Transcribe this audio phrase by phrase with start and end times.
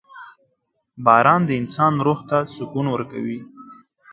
[1.05, 3.39] •باران د انسان روح ته سکون ورکوي.